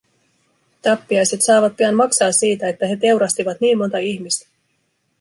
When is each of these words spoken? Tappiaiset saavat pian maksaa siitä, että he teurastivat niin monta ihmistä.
Tappiaiset 0.81 1.41
saavat 1.41 1.77
pian 1.77 1.95
maksaa 1.95 2.31
siitä, 2.31 2.69
että 2.69 2.87
he 2.87 2.95
teurastivat 2.95 3.61
niin 3.61 3.77
monta 3.77 3.97
ihmistä. 3.97 4.47